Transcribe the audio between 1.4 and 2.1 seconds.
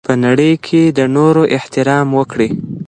احترام